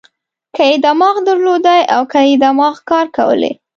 که 0.55 0.63
یې 0.69 0.75
دماغ 0.85 1.15
درلودای 1.27 1.81
او 1.95 2.01
که 2.11 2.19
یې 2.29 2.35
دماغ 2.43 2.75
کار 2.89 3.05
کولای. 3.17 3.53